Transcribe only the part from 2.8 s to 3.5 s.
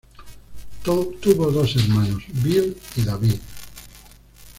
y David.